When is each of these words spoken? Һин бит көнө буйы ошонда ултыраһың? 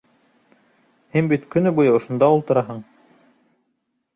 Һин 1.17 1.29
бит 1.33 1.45
көнө 1.55 1.73
буйы 1.81 1.93
ошонда 1.99 2.31
ултыраһың? 2.39 2.81